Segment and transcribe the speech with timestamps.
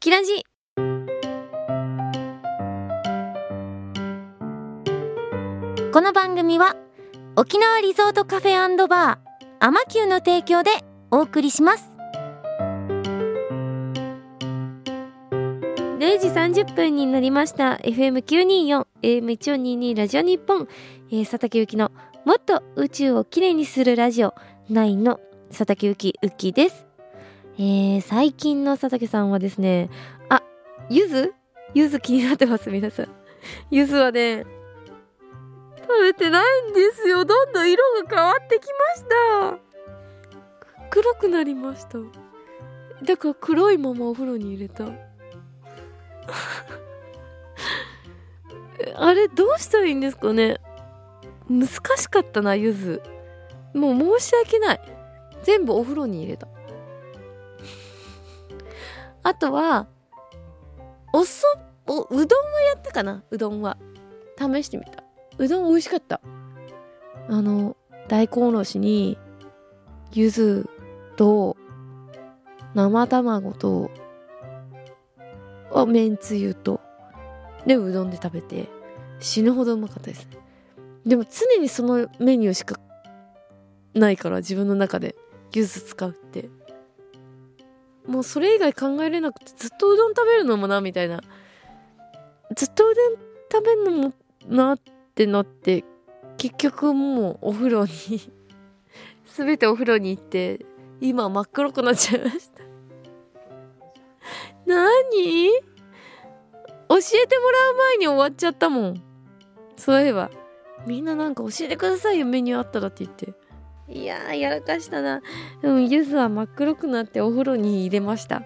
[0.00, 0.44] キラジ
[5.92, 6.76] この番組は
[7.34, 9.18] 沖縄リゾートカフェバー
[9.58, 10.70] アマキューの提供で
[11.10, 11.88] お送りします。
[15.98, 17.80] 0時30分になりました。
[17.82, 20.68] FM924 AM1422 ラジオ日本、
[21.10, 21.90] えー、佐竹ゆきの
[22.24, 24.32] もっと宇宙をきれいにするラジオ。
[24.70, 25.18] 9の
[25.48, 26.87] 佐竹ゆきうきです。
[27.60, 29.90] えー、最近の佐竹さんはですね
[30.28, 30.44] あ
[30.88, 31.34] ゆず？
[31.74, 33.08] ゆず気になってます皆さん。
[33.70, 34.46] ゆずはね
[35.80, 37.24] 食べてないんですよ。
[37.24, 39.58] どんどん色が変わってきました。
[40.88, 41.98] 黒くなりました。
[43.04, 44.84] だから黒いままお風呂に入れた。
[48.94, 50.58] あれどうしたらいいんですかね。
[51.48, 53.02] 難しかったなゆず。
[53.74, 54.80] もう申し訳ない。
[55.42, 56.46] 全部お風呂に入れた。
[59.28, 59.86] あとは
[61.12, 61.46] おそ
[61.86, 62.26] おうどんは
[62.74, 63.22] やったかな？
[63.30, 63.76] うどんは。
[64.38, 65.04] 試してみた。
[65.36, 66.22] うどん美味しかった。
[67.28, 67.76] あの
[68.08, 69.18] 大根おろしに
[70.12, 70.66] 柚子
[71.16, 71.58] と
[72.74, 73.90] 生卵と
[75.74, 76.80] あめんつゆと
[77.66, 78.70] でうどんで食べて
[79.20, 80.26] 死ぬほどうまかったです。
[81.04, 82.80] でも常にそのメニューしか
[83.92, 85.16] ないから自分の中で
[85.52, 86.48] 柚子使うって。
[88.08, 91.20] もうそれ以外考えれなくてずっとうどん食べるのもなみたいな。
[92.56, 93.16] ずっとうどん
[93.52, 94.12] 食べるのも
[94.48, 94.78] なっ
[95.14, 95.84] てなって
[96.38, 97.90] 結局もうお風呂に
[99.36, 100.64] 全てお風呂に行って
[101.00, 102.62] 今真っ黒くなっちゃいました。
[104.64, 105.50] 何？
[106.88, 109.02] 教えてもらう前に終わっちゃったもん。
[109.76, 110.30] そういえば
[110.86, 113.34] みんななんか教えてくださいよメニューあったらって言って。
[113.88, 115.22] いやーやらかしたな。
[115.62, 118.42] でもゆずは真っ黒くなってお風呂に入れました。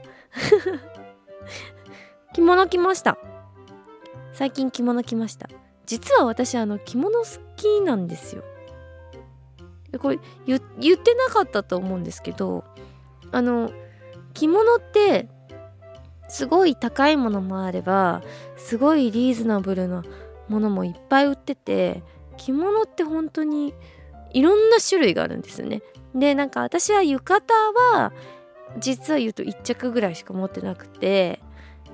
[2.32, 3.18] 着物着ました。
[4.32, 5.48] 最近着物着ました。
[5.84, 7.26] 実は私あの着物好
[7.56, 8.44] きなんですよ。
[9.98, 10.60] これ言っ
[10.96, 12.64] てなかったと思うんですけど
[13.30, 13.70] あの
[14.32, 15.28] 着物って
[16.28, 18.22] すごい高いものもあれば
[18.56, 20.02] すごいリーズナブルな
[20.48, 22.02] ものもいっぱい売ってて
[22.38, 23.74] 着物って本当に
[24.32, 25.82] いろんな種類があるんですよね。
[26.14, 28.12] でなんか私は浴衣は
[28.78, 31.40] 実は言うと1着ぐらいしか持ってなくて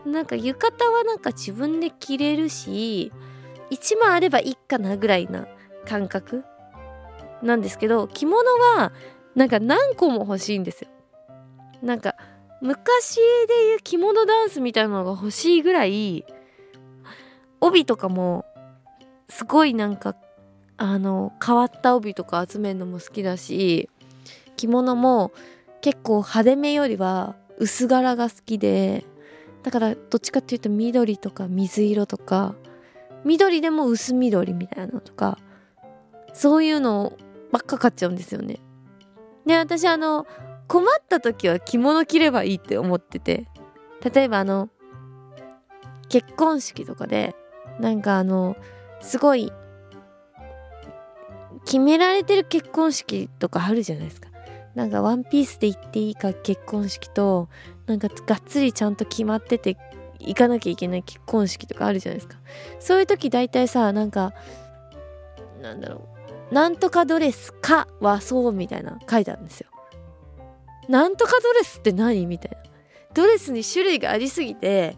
[0.04, 3.12] なんか浴衣はなんか自分で着れるし
[3.70, 5.46] 1枚あればいいかなぐらいな
[5.86, 6.44] 感覚
[7.42, 8.42] なんですけど着物
[8.76, 8.92] は
[9.34, 10.90] なんか何個も欲しいんですよ。
[11.82, 12.16] なんか
[12.60, 13.16] 昔
[13.46, 16.24] でいう着物ダンスみたいなのが欲しいぐらい
[17.60, 18.44] 帯とかも
[19.28, 20.16] すごいなんか
[20.78, 23.90] あの変わった帯とか集めるのも好きだし
[24.56, 25.32] 着物も
[25.80, 29.04] 結構派手めよりは薄柄が好きで
[29.64, 32.54] だからどっちかっていうと緑とか水色とか
[33.24, 35.38] 緑でも薄緑みたいなのとか
[36.32, 37.12] そういうの
[37.50, 38.60] ばっか買っちゃうんですよね。
[39.46, 40.26] で私あの
[40.68, 43.48] 困った時は着物着ればいいって思ってて
[44.14, 44.68] 例えばあの
[46.08, 47.34] 結婚式とかで
[47.80, 48.56] なんかあの
[49.00, 49.50] すごい
[51.68, 54.30] 決められてる結婚式とかあるじゃないですか。
[54.74, 57.50] なんかワンピースで行っていいか結婚式と
[57.86, 59.76] なんかがっつりちゃんと決まってて
[60.18, 62.38] 行かなきゃいけない結婚式とかあるじゃないですか。
[62.80, 64.32] そういう時大体さなんか
[65.60, 66.08] なんだろ
[66.50, 69.68] うなんとかドレスか和装みたいな書いてあるんですよ。
[70.88, 72.56] なんとかドレスって何みたいな。
[73.12, 74.96] ドレスに種類がありすぎて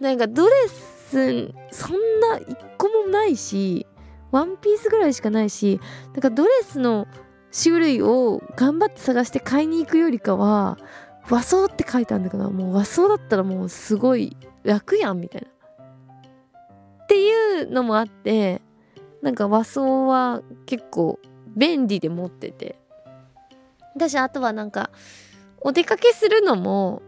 [0.00, 3.86] なんかドレスそんな一個もないし
[4.30, 5.80] ワンピースぐらいしかないし
[6.12, 7.06] なんかドレスの
[7.62, 10.78] 種類を頑張って探して買いに行くよりかは
[11.30, 15.48] 和装って書いてあるんだけどもう和装だったらもうすごい楽やんみたいな。
[17.04, 18.60] っていうのもあって
[19.22, 21.18] なんか和装は結構
[21.56, 22.78] 便利で持ってて
[23.94, 24.90] 私あとはなんか
[25.60, 27.02] お出かけするのも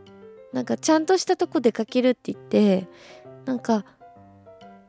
[0.53, 2.89] なんかちゃんとしたとこ出かけるって言って
[3.45, 3.85] なんか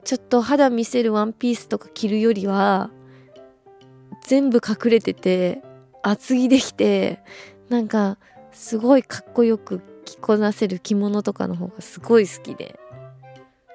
[0.04, 2.92] ちょっと肌見せるワンピースとか着るよりは
[4.24, 5.62] 全部隠れてて
[6.04, 7.22] 厚着できて
[7.70, 8.18] なんか
[8.52, 12.80] すごいかっこよく着こなせる着物とかの方がすごい好きで。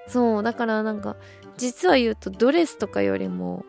[0.09, 1.17] そうだからなんか
[1.57, 3.65] 実は言うとドレスとかよりも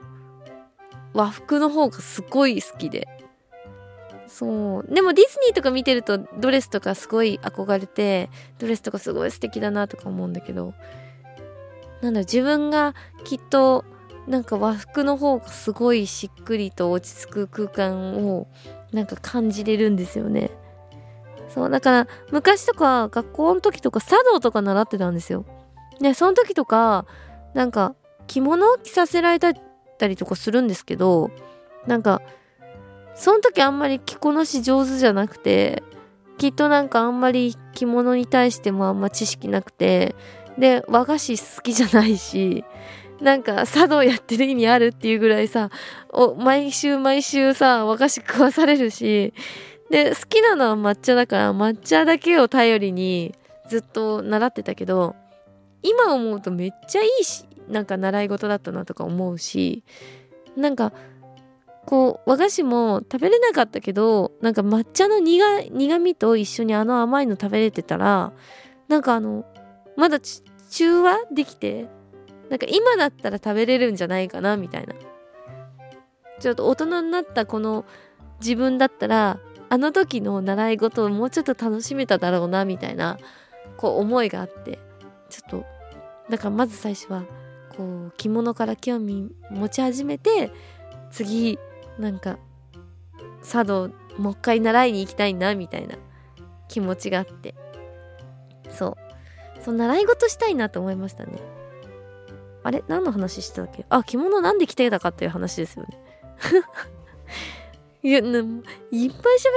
[1.13, 3.07] 和服の方がすごい好きで。
[4.27, 4.94] そう。
[4.94, 10.74] でもディズニーとか見てるとドレスとかすごい憧れてドレスとかすごい素敵だなとか思うんだけど
[12.01, 13.85] なんだ自分がきっと
[14.27, 18.47] なんか和服の方がすごいしっくりと落ち着く空間を
[18.91, 20.51] なんか感じれるんですよね。
[21.49, 25.45] そうだから昔とか学校の時とか茶道とか習ってたんですよ
[25.99, 27.05] でその時とか
[27.53, 27.95] なんか
[28.27, 29.53] 着物を着させられた
[30.07, 31.31] りとかするんですけど
[31.88, 32.21] なんか
[33.15, 35.81] その時あんまり着こなし上手じゃなくて
[36.38, 40.15] きっとなんかあんまり着物に対してもあんま知識なくて
[40.57, 42.65] で和菓子好きじゃないし
[43.21, 45.69] なんか茶道やってる意味あるっていうぐらいさ
[46.38, 49.33] 毎週毎週さ和菓子食わされるし
[49.89, 53.33] で好きなのは抹茶だから抹茶だけを頼りに
[53.69, 55.15] ずっと習ってたけど
[55.81, 59.83] 今思うとめっちゃいいしなんか習い事だったなとか思うし
[60.56, 60.94] なんか
[61.86, 68.33] こう和菓子も食べれなかったけどなんか抹茶の苦苦味と一緒にあの甘いの食べれてたら
[68.89, 69.45] なんかあの
[69.97, 70.19] まだ
[70.69, 71.89] 中和できて
[72.49, 74.94] なんか今だったら食べれるんじゃないかなみたいな。
[76.39, 77.83] ちょっと大人になったこの
[78.39, 79.39] 自分だったら
[79.69, 83.17] あの時の習い事をもうちょっと楽しめただろうなみたいな
[83.75, 84.79] こう思いがあって。
[85.29, 85.65] ちょっと
[86.29, 87.23] だからまず最初は
[87.75, 90.51] こう着物から興味持ち始めて
[91.11, 91.59] 次
[91.99, 92.38] なんか
[93.44, 95.95] 茶道もう一回習いに行きたいなみたいな
[96.67, 97.55] 気持ちがあって。
[98.69, 99.06] そう。
[99.67, 101.33] そう習い事したいなと思いましたね。
[102.63, 102.85] あれ？
[102.87, 103.85] 何の話してたっけ？
[103.89, 105.99] あ着物なんで着てたかっていう話ですよね。
[108.01, 108.43] いやいっぱい
[108.91, 109.07] 喋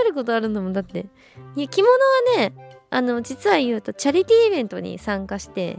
[0.08, 0.72] ることあるんだもん。
[0.72, 1.06] だって
[1.54, 5.78] いや着物はねあの実は言うとチャリティーイベントに参加して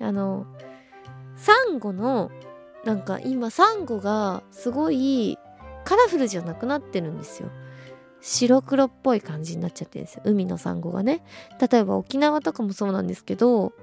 [0.00, 0.46] あの
[1.36, 2.30] サンゴの
[2.84, 5.38] なんか今サンゴがすごい
[5.84, 7.50] カラフルじゃなくなってるんですよ。
[8.26, 10.22] 白黒っぽい感じになっちゃってるんですよ。
[10.24, 11.22] 海のサンゴがね。
[11.60, 13.74] 例えば沖縄とかもそうなんですけど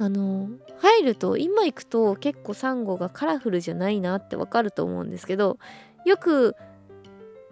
[0.00, 0.48] あの
[0.78, 5.58] 入ると今行くと結構サンゴがカラフルじゃないなってわかると思うんですけど
[6.04, 6.56] よく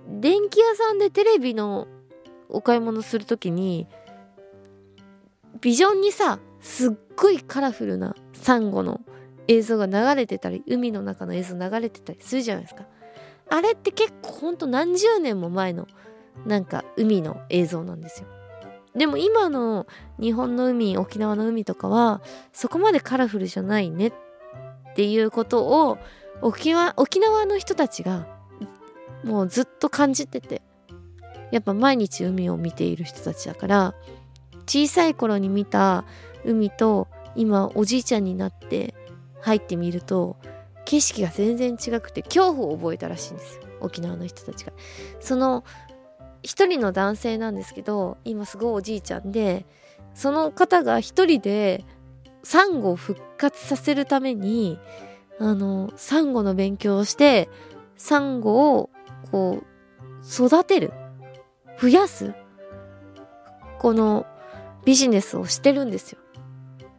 [0.08, 1.86] 電気屋さんでテレビの
[2.48, 3.86] お買い物する時に
[5.60, 9.00] ビジョンにさすっごいカラフルなサンゴの
[9.46, 12.84] 映像が流れてたり海の中の映像流れてたりするじゃないですか。
[13.48, 15.86] あれって結構ほんと何十年も前の
[16.44, 18.28] なんか海の映像なんですよ
[18.94, 19.86] でも今の
[20.18, 22.22] 日本の海沖縄の海とかは
[22.52, 24.12] そこまでカラフルじゃないねっ
[24.94, 25.98] ていうことを
[26.40, 28.26] 沖縄沖縄の人たちが
[29.24, 30.62] もうずっと感じてて
[31.50, 33.94] やっぱ毎日海を見ている人たちだから
[34.66, 36.04] 小さい頃に見た
[36.44, 38.94] 海と今おじいちゃんになって
[39.42, 40.36] 入ってみると
[40.84, 44.72] 景色が全然違くて恐怖を覚えたらしいんですよ沖縄の人たちが。
[45.20, 45.64] その
[46.46, 49.66] 一人の男性なんですけど今すごいおじいちゃんで
[50.14, 51.84] その方が一人で
[52.44, 54.78] サンゴを復活させるために
[55.40, 57.48] あのサンゴの勉強をして
[57.96, 58.90] サンゴを
[59.32, 60.92] こう育てる
[61.80, 62.32] 増やす
[63.80, 64.24] この
[64.84, 66.20] ビジネスをしてるんですよ。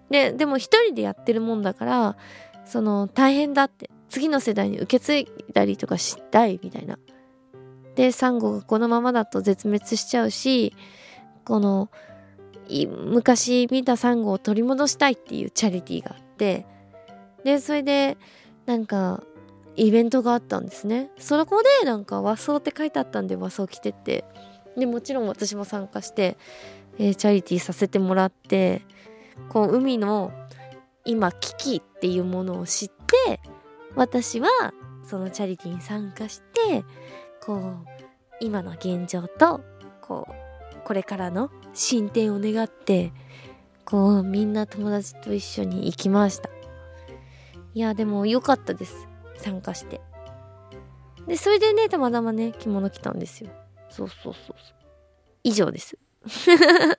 [0.09, 2.17] ででも一人でやってるもんだから
[2.65, 6.99] その大変だって次の世代に受け継いだりとかしたいみたいな。
[7.97, 10.73] でサンゴがこのままだと絶滅しちゃうし
[11.43, 11.89] この
[12.69, 16.65] 昔見たサンゴを取り戻したいっていうチャリティーがあって
[17.43, 18.17] でそれで
[18.67, 19.23] なんか
[19.75, 21.11] イベントがあったんですね。
[21.19, 24.25] そこでなんか和装って書いてあったんで和装着てって。
[24.75, 26.37] でもちろん私も参加して、
[26.99, 28.83] えー、チャリティーさせてもらって
[29.49, 30.31] こう海の
[31.03, 33.39] 今危機っていうものを知って
[33.95, 34.49] 私は
[35.03, 36.83] そのチャリティーに参加して
[37.41, 37.87] こう
[38.39, 39.61] 今の現状と
[40.01, 43.11] こうこれからの進展を願って
[43.85, 46.49] こうみんな友達と一緒に行きました。
[47.73, 49.07] いやでも良かったです。
[49.37, 50.01] 参加して。
[51.27, 53.49] でそれでねたまたまね着物着たんですよ。
[53.89, 54.55] そうそうそうそう。
[55.43, 55.97] 以上です。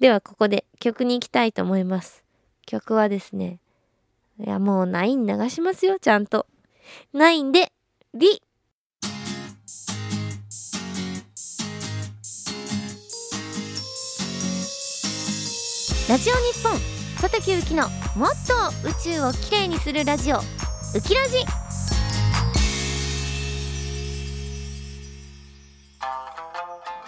[0.00, 2.24] ではここで曲に行きたいと思います。
[2.66, 3.60] 曲はですね
[4.38, 6.46] いやもう9流しますよちゃんと。
[7.14, 7.72] 9で
[8.14, 8.42] リ
[16.08, 16.72] ラジオ日本
[17.20, 20.38] 小竹うきのもっと宇宙をきれいにするラジオ。
[20.38, 20.40] ウ
[21.00, 21.36] キラジ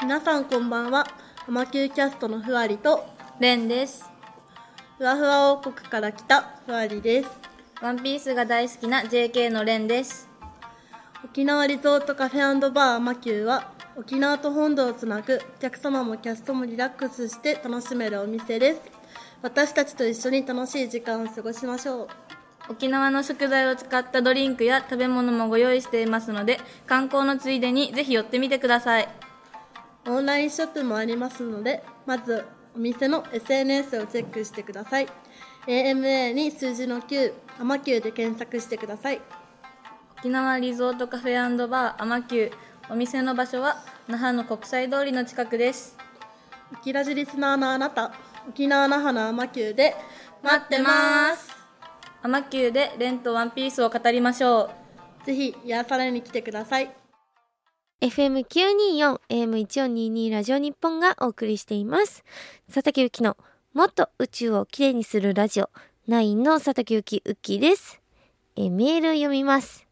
[0.01, 1.09] 皆さんこんばんは。
[1.49, 3.05] アマキューキャストのふわりと。
[3.41, 4.05] レンです。
[4.97, 6.43] ふわふわ王国から来た。
[6.65, 7.31] ふわりです。
[7.83, 10.29] ワンピースが大好きな JK のレンです。
[11.25, 18.81] 沖縄リゾートカフェバーアマキューは沖縄と本土をつなぐお客様もキャストもリラックスして楽しめるお店です。
[19.41, 22.09] 私たちと一緒に楽しい時間を過ごしましょう。
[22.71, 29.09] 沖縄の食材を使ったドリンクや食べ物もご用意していますので観光のついでにぜひ寄ってみてください。
[30.09, 35.07] オンラインショップもありますのでまずお店の SNS をチェックしてください。
[35.69, 39.21] AMA に数字の9アマキューで検索してください。
[40.19, 42.53] 沖縄リゾートカフェバーアマキュー
[42.91, 45.97] お店の場所は那覇の国際通りの近くです
[46.73, 48.13] 沖ラジリスナーのあなた
[48.49, 49.95] 沖縄那覇のアマキューで
[50.43, 51.51] 待ってます
[52.23, 54.71] アマキューでレンとワンピースを語りましょ
[55.23, 56.91] うぜひ癒されに来てください
[58.03, 62.23] FM924、AM1422 ラジオ日本がお送りしています。
[62.67, 63.39] 佐竹ゆきの
[63.73, 65.71] もっと宇宙をきれいにするラジオ、
[66.07, 68.03] 9の佐竹ゆきうっきーです。
[68.57, 69.87] えーメール読みます。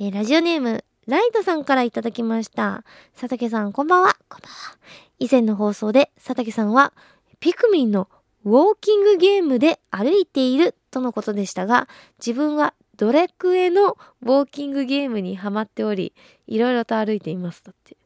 [0.00, 2.82] えーラジオネーム、ライトさんからいただきました。
[3.12, 4.16] 佐竹さん、こんばんは。
[4.30, 4.78] こんばんは。
[5.18, 6.94] 以前の放送で佐竹さんは、
[7.40, 8.08] ピクミンの
[8.44, 16.14] ウォーキングゲームで歩いているとのことでしたが、自分はドレクエのウォーキングゲームにハマっており、
[16.46, 17.62] いろいろと歩いています。
[17.64, 17.98] だって。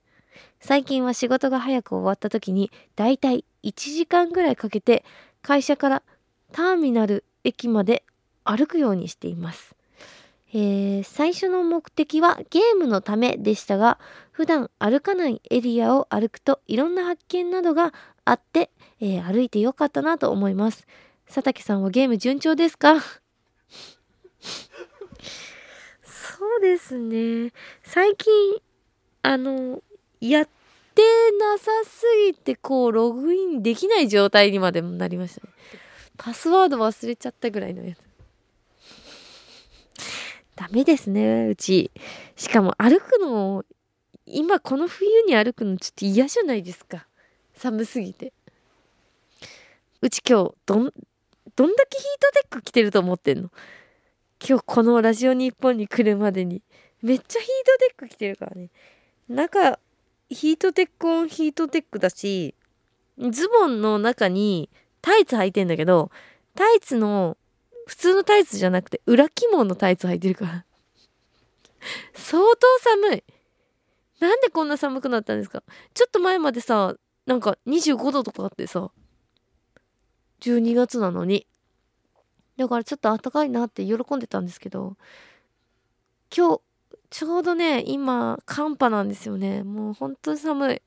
[0.58, 5.04] 最近は仕事が早く終わった時に、だいたい1時間ぐらいかけて、
[5.40, 6.02] 会社から
[6.50, 8.02] ターミナル駅まで
[8.42, 9.77] 歩くようにしています。
[10.52, 13.98] えー最初の目的はゲームのためでしたが、
[14.32, 17.92] 普段歩かないエリアを歩くといろんな発見などが
[18.24, 20.86] あって、えー歩いてよかったなと思います。
[21.26, 22.96] 佐竹さんはゲーム順調ですか？
[26.02, 27.52] そうですね。
[27.82, 28.32] 最近、
[29.22, 29.82] あの、
[30.20, 30.48] やっ
[30.94, 31.02] て
[31.38, 35.52] なさすぎて、こう、ログインできない状態にまでもなりましたね。
[36.16, 38.07] パスワード忘れちゃったぐらいのやつ。
[40.58, 41.92] ダメですね、うち。
[42.34, 43.64] しかも歩くの、
[44.26, 47.06] 今この冬に歩くのちょっと嫌じゃないですか。
[47.54, 48.32] 寒すぎて。
[50.00, 50.92] うち今日、どん、
[51.54, 53.50] どんだけヒートテック着てると思ってんの？
[54.44, 56.60] 今日このラジオ日本に来るまでに
[57.02, 58.70] めっちゃヒートテック着てるからね
[59.28, 59.78] 中
[60.28, 62.54] ヒートテックオンヒートテックだし
[63.18, 64.70] ズボンの中に
[65.02, 66.10] タイツ履いてんだけど
[66.54, 67.36] タイツの
[67.88, 70.64] 普通のタイツじゃなくて裏起毛のタイツ履いてるから
[72.14, 73.24] 相当寒い
[74.20, 75.62] なんでこんな寒くなったんですか？
[75.94, 76.94] ちょっと前までさ
[77.26, 78.90] なんか25度とかあってさ
[80.40, 81.46] 12月なのに
[82.58, 84.96] だからちょっと暖かいなって喜んでたんですけど、
[86.36, 86.60] 今日、
[87.08, 89.62] ちょうどね、今、寒波なんですよね。
[89.62, 90.82] もう本当に寒い。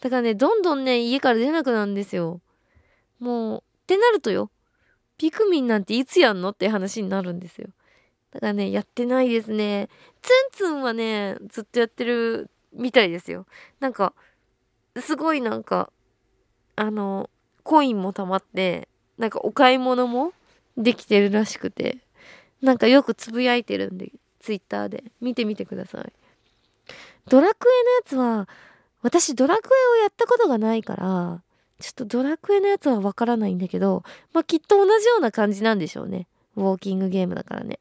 [0.00, 2.40] だからね、どんどんね、家から出なくなるんですよ。
[3.18, 4.50] もう、ってなるとよ、
[5.20, 7.68] ピクミンなんていつやんのって話になるんですよ。
[8.30, 9.90] だからね、やってないですね。
[10.22, 13.44] ツンツンはね、ずっとやってるみたいですよ。
[13.80, 14.14] なんか、
[14.98, 15.92] すごいなんか、
[16.74, 17.28] あの、
[17.64, 20.32] コインも溜まって、なんかお買い物も
[20.78, 21.98] できてるらしくて、
[22.62, 26.12] なんかよくつぶやいてるんで、ツイッターで見てみてください。
[27.28, 28.48] ドラクエのやつは、
[29.02, 31.42] 私ドラクエをやったことがないから、
[31.80, 36.26] ちょっとドラクエのやつはわからないんだけど、まあ、きっと同じような感じなんでしょうね。
[36.56, 37.78] ウォーキングゲームだからね。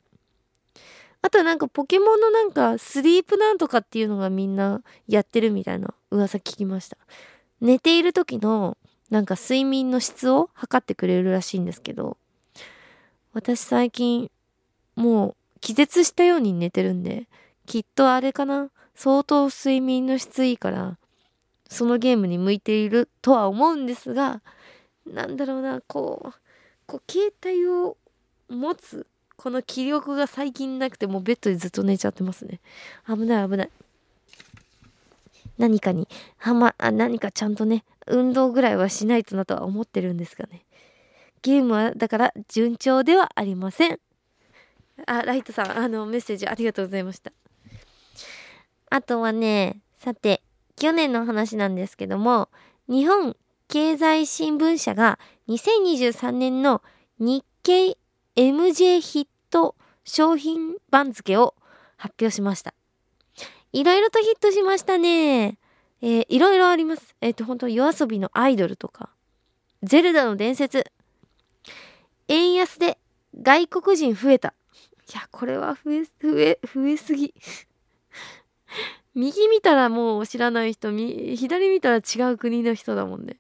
[1.22, 6.98] あとはなんかポケモンのなんかスリープなんとかっていうのがみんなやってるみたいな噂聞きました。
[7.60, 8.78] 寝ている時の
[9.10, 12.16] なんか睡眠の質を測ってくれるらしいんですけど、
[13.34, 14.32] 私最近
[14.96, 17.28] もう気絶したように寝てるんで、
[17.66, 18.70] きっとあれかな？
[18.96, 20.98] 相当睡眠の質いいから、
[21.70, 24.42] そのゲームに向いているとは思うんですが、
[25.06, 26.34] なんだろうな、こう、
[26.86, 27.96] こう携帯を
[28.50, 29.08] 持つ、
[29.38, 32.60] この気力が最近なくてもうベッドでずっと寝ちゃってますね。
[33.08, 33.70] 危ない危ない。
[35.58, 36.08] 何かに、
[36.38, 40.66] はま、あ、何かちゃんとね、運動ぐらいはしないとなとは思ってるんですがね。
[41.42, 44.00] ゲームはだから順調ではありません。
[45.06, 47.32] あ、ライトさん、あの、メッセージありがとうございました。
[48.90, 50.42] あとはね、さて、
[50.80, 52.50] 去年の話なんですけども、
[52.88, 53.36] 日本
[53.68, 55.20] 経済新聞社が
[55.50, 56.82] 2023年の
[57.20, 57.98] 日経
[58.38, 61.54] MJ ヒット商品番付を
[61.98, 62.74] 発表しました。
[63.74, 65.60] いろいろとヒットしましたね。
[66.02, 67.14] えーいろいろあります。
[67.20, 69.10] えっ、と、本当夜遊びのアイドルとか、
[69.84, 70.86] ゼルダの伝説、
[72.30, 72.98] 円安で
[73.42, 74.54] 外国人増えた。
[75.12, 77.34] いや、これは増え、増え、増えすぎ。
[79.16, 83.38] 右見たらもう知らない人、左見たら違う国の人だもんね。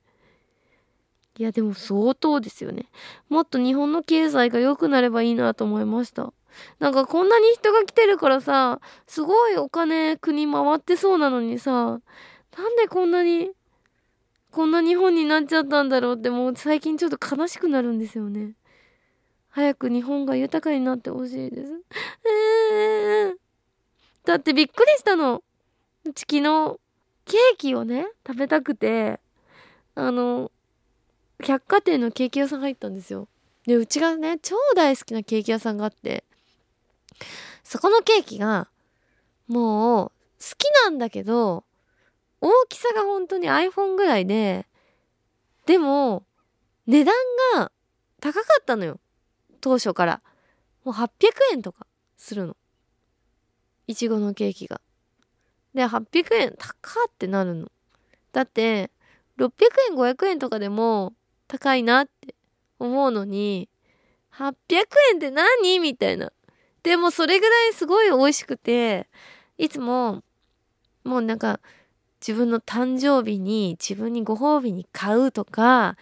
[1.38, 2.88] いや、でも相当ですよね。
[3.29, 6.33] もっと日本の経済が良くなればいいなと思いました。
[6.79, 13.51] なんかこんなに人が来てるからさ、すごいお金国回ってそうなのにさ、なんでこんなに、
[14.51, 18.55] こんな日本になっちゃったんだろうってもう最近ちょっと悲しくなるんですよね。
[19.49, 21.71] 早く日本が豊かになってほしいです。
[22.25, 23.35] えー、
[24.25, 25.41] だってびっくりしたの。
[26.06, 26.79] うち昨日、
[27.25, 29.20] ケーキをね食べたくて
[29.96, 30.51] あの
[31.44, 32.62] 百貨店のケーキ屋さん。
[32.62, 32.96] 入ったん。
[32.96, 33.27] ですよ
[33.65, 35.77] でうちがね超大好きなケーキ屋さん。
[35.77, 36.24] があって
[37.63, 38.70] そこのケーキが
[39.48, 40.13] もう好
[40.58, 40.98] きなん。
[40.98, 41.65] だけど
[42.41, 44.65] 大きさが本当に iPhone ぐらいで
[45.65, 46.24] でも
[46.88, 47.13] 値段
[47.56, 47.72] が
[48.22, 49.00] 高かったのよ
[49.62, 50.22] 当初から
[50.84, 51.10] もう800
[51.51, 51.86] 円とか
[52.18, 52.58] するの
[53.88, 54.82] いちごのケーキが
[55.73, 57.71] で800円高ってなるの。
[58.31, 58.91] だって
[59.38, 59.51] 600
[59.91, 61.13] 円500円とかでも
[61.47, 62.35] 高いなって
[62.79, 63.69] 思うのに
[64.33, 64.53] 800
[65.11, 65.79] 円って何？
[65.79, 66.31] みたいな。
[66.83, 69.07] でもそれぐらいすごい美味しくて
[69.57, 70.23] いつも
[71.03, 71.59] もうなんか
[72.21, 75.97] 自分の誕生日に自分にご褒美に買うとか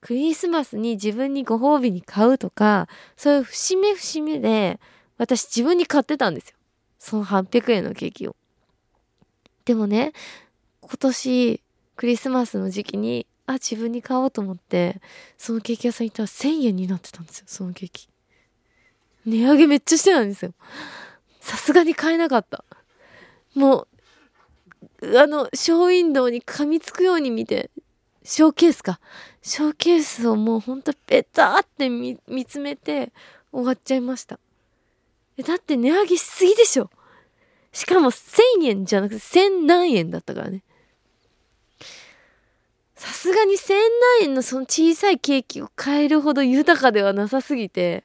[0.00, 4.80] クリスマスに自分にご褒美に買うとかそういう節目節目で
[5.18, 6.56] 私自分に買ってたんですよ。
[6.98, 8.36] その800円のケーキを。
[9.64, 10.12] でもね
[10.80, 11.60] 今年
[11.96, 15.00] クリスマスの時期にあ自分に買おうと思って
[15.38, 18.08] そのケーキ屋さん行ったら1000円になってたんですよそのケーキ。
[19.24, 20.52] 値上げめっちゃしてたんですよ。
[21.40, 22.64] さすがに買えなかった。
[23.54, 23.86] も
[25.00, 27.70] うあのショーウィンドウに噛みつくように見て
[28.24, 29.00] ショーケースか。
[29.42, 33.12] ショーケースをもうほんとペタって見つめて
[33.52, 34.38] 終わっちゃいました。
[35.44, 36.90] だって値上げしすぎでしょ。
[37.72, 40.62] しかも1000円じゃなくて1000何円だったからね。
[42.94, 43.72] さすがに1000
[44.20, 48.04] 何円のその小さいケーキを買えるほど豊かではなさすぎて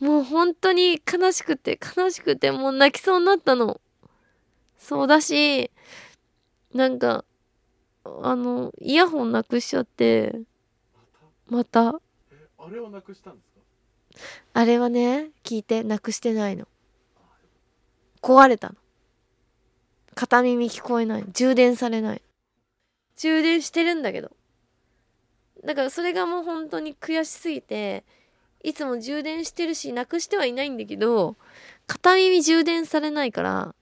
[0.00, 3.80] もう本当に悲しくて悲しくてもう泣きそうになったの。
[4.78, 5.70] そうだし
[6.74, 7.24] なんか
[8.04, 10.40] あのイヤホンなくしちゃって
[11.48, 11.88] また。
[11.90, 13.60] あれをなくしたんですか？
[14.52, 16.66] あれはね聞いてなくしてないの。
[18.20, 18.74] 壊れたの
[20.18, 22.22] 片耳聞こえない充電されない
[23.16, 24.32] 充電してるんだけど
[25.64, 28.02] だからそれがもう本当に悔しすぎて
[28.64, 31.36] いつも充電してるしなくしてはいないんだけど
[31.86, 33.76] 片耳充電されないから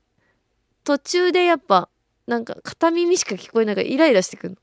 [0.84, 1.88] 途中でやっぱ
[2.26, 4.56] なんか片耳しか聞こえないからイライラしてくるの。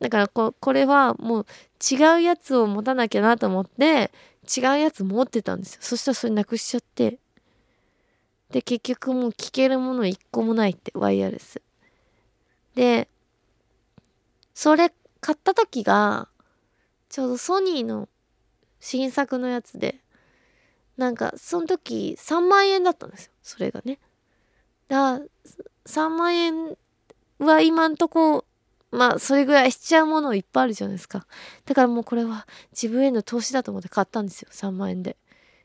[0.00, 1.46] だからここれはもう
[1.94, 4.10] 違うやつを持たなきゃなと思って
[4.56, 5.80] 違うやつ持ってたんですよ。
[5.82, 7.18] そしたらそれなくしちゃって。
[8.50, 11.60] で結局もう聞けるもの一個もないってワイヤレス。
[12.74, 13.08] で
[14.54, 16.28] それ買った時が
[17.08, 18.08] ちょうどソニーの
[18.80, 19.96] 新作のやつで
[20.96, 23.98] なんかその時3万円だったんですよそれがね。
[24.88, 25.20] だ
[25.86, 26.76] 3万円
[27.38, 28.44] は今んとこ
[28.90, 31.26] まあそれぐらいしちゃうものいっぱいあるじゃないですか
[31.64, 35.16] だからもうこれは自分への投資だと思って買ったんですよ3万円で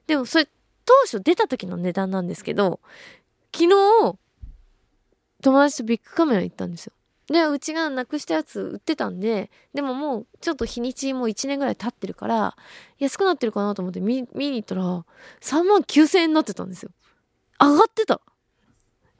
[0.07, 0.47] でもそれ
[0.89, 2.79] 当初出た時の値段なんですけど
[3.53, 4.17] 昨日
[5.43, 6.93] 友達とビッグカメラ行ったんですよ。
[7.27, 12.57] でうちがなくしたやつ売ってたんででももうちょっと日にちもう1年ぐらい経ってるから
[12.97, 15.05] 安くなってるかなと思って見見に行ったら
[15.41, 16.89] 3万9000円になってたんですよ。
[17.59, 18.19] 上がってた。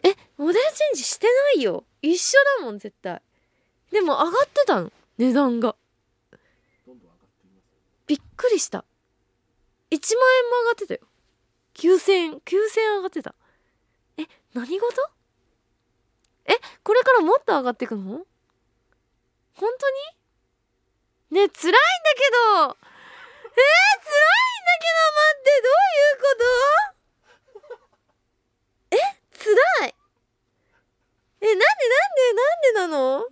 [0.02, 1.84] えモデルチェンジしてないよ。
[2.02, 3.22] 一緒だもん絶対。
[3.92, 4.92] でも上がってたの。
[5.20, 5.76] 値段が。
[8.08, 8.84] びっくりした。
[9.92, 11.02] 1万円も上がってたよ。
[11.80, 13.34] 9000円9000円上がってた。
[14.18, 14.84] え何事？
[16.46, 16.52] え
[16.84, 18.02] これからもっと上がっていくの？
[19.56, 19.90] 本当
[21.32, 21.40] に？
[21.42, 21.80] ね辛いんだ
[22.16, 22.20] け
[22.68, 22.78] ど。
[23.46, 26.36] えー、辛いんだけど待ってどういうこ
[27.70, 28.92] と？
[28.92, 29.00] え
[29.32, 29.96] 辛い。
[31.42, 33.26] えなんでなんでなんでなの？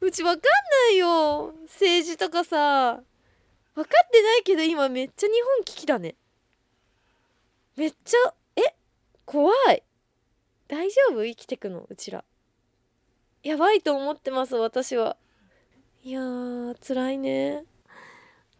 [0.00, 1.54] うちわかんないよ。
[1.68, 3.00] 政治とかさ。
[3.74, 6.16] 分かってないけど今めっちゃ日本危機だね。
[7.76, 8.74] めっちゃえ
[9.24, 9.82] 怖い。
[10.68, 11.24] 大丈夫？
[11.24, 11.86] 生きてくの？
[11.88, 12.24] うちら。
[13.42, 15.16] やばいと思ってます私は。
[16.04, 17.64] いやー辛いね。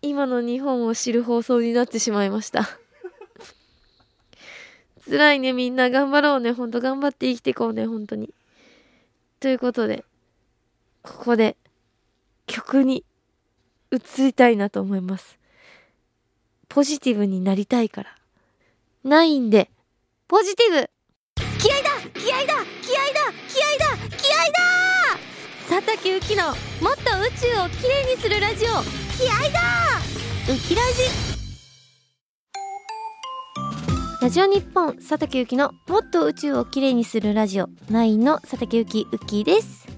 [0.01, 2.69] 今の日本を知る放送になってしまいました。
[5.09, 5.91] 辛いねみんな。
[5.91, 6.53] 頑張ろうね。
[6.53, 8.33] ほんと頑張って生きていこうね本当に。
[9.41, 10.05] ということで
[11.03, 11.57] ここで
[12.47, 13.05] 曲に
[13.91, 15.39] 移りたいなと思います。
[16.69, 18.17] ポジティブになりたいから。
[19.05, 19.71] ないんで。
[20.29, 20.91] ポジティブ。
[21.59, 21.91] 気合だ！
[22.15, 22.55] 気合だ！
[22.83, 23.33] 気合だ！
[23.49, 23.97] 気合だ！
[24.17, 24.63] 気合だ！
[25.69, 28.69] 佐竹ゆきのもっと宇宙をきれいにするラジオ。
[28.69, 29.63] 気合だ！
[30.53, 31.33] ウキラジ。
[34.21, 37.67] ラジオ日本佐竹ゆきのもっと宇宙をきれいにするラジオ。
[37.91, 39.89] 9の佐竹ゆきウッキーです。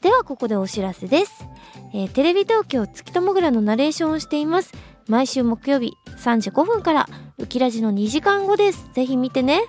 [0.00, 1.46] ではここでお知らせです、
[1.94, 4.74] えーテレビ東京月ともぐらのナレーションをしています
[5.08, 8.88] 毎週木曜日3時5分からウキラジの2時間後です。
[8.94, 9.62] ぜひ見てね。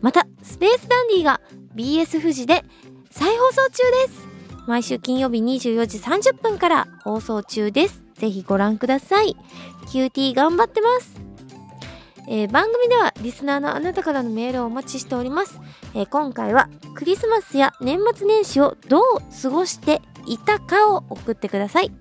[0.00, 1.40] またスペースダンディが
[1.74, 2.64] BS 富士で
[3.10, 4.28] 再放送中です。
[4.66, 8.02] 毎週金曜日24時30分から放送中です。
[8.14, 9.36] ぜひご覧ください。
[9.86, 11.20] QT 頑張ってます。
[12.28, 15.58] えー番組ではリスナーのあなたからのメールをお待ちしております、
[15.94, 19.02] えー今回はクリスマスや年末年始をどう
[19.42, 21.92] 過ごしていたかを送ってください。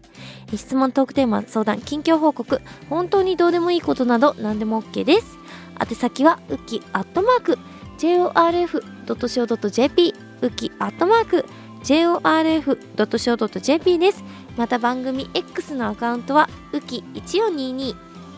[0.56, 5.38] 質問トークテーマ相談近況報告本当にどうでもいいことなど何でも OK です。
[5.80, 7.60] 宛先はウキアットマーク
[7.98, 11.46] jorf.co.jp ウキアットマーク
[11.84, 14.24] jorf.co.jp です。
[14.58, 17.96] また番組 X のアカウントはウキ1422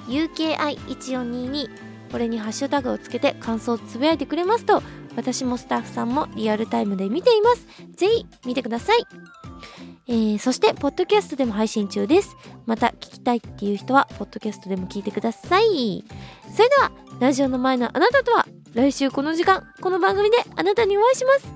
[0.07, 1.69] UKI1422
[2.11, 4.83] これにハッシュタグをつけて感想をつぶやいてくれますと
[5.15, 7.67] 私もスタッフさんもリアルタイムで見ています。
[7.95, 9.40] ぜひ見てください。
[10.11, 12.35] えーそしてポッドキャストでも配信中です。
[12.65, 16.03] また聞きたいっていう人はポッドキャストでも聞いてください。
[16.53, 21.47] それではラジオの前のあなたとは来週この時間この番組であなたにお会いします。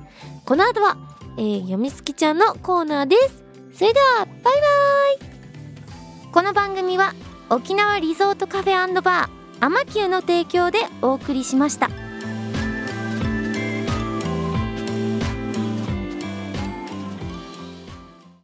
[0.45, 0.95] この後は、
[1.37, 3.43] えー、よみつきちゃんのコーナーです。
[3.77, 6.31] それではバイバイ。
[6.31, 7.13] この番組は
[7.49, 12.04] 沖縄リゾートカフェバーアマキューの提供でお送りしました。